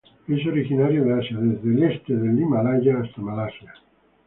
Es 0.27 0.43
originario 0.47 1.05
de 1.05 1.13
Asia 1.13 1.37
desde 1.39 1.69
el 1.75 1.83
este 1.83 2.15
del 2.15 2.39
Himalaya 2.39 3.01
hasta 3.03 3.21
Malasia. 3.21 3.71